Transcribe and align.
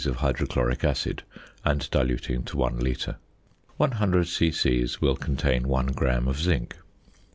of 0.07 0.15
hydrochloric 0.15 0.83
acid, 0.83 1.21
and 1.63 1.87
diluting 1.91 2.41
to 2.43 2.57
1 2.57 2.79
litre. 2.79 3.17
One 3.77 3.91
hundred 3.91 4.27
c.c. 4.29 4.87
will 4.99 5.15
contain 5.15 5.67
1 5.67 5.85
gram 5.91 6.27
of 6.27 6.39
zinc. 6.41 6.75